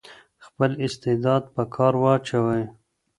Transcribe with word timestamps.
خپل 0.45 0.71
استعداد 0.85 1.43
په 1.55 1.63
کار 1.75 1.93
واچوئ. 2.01 2.63